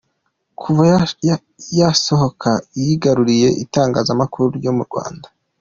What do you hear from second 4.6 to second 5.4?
mu Rwanda.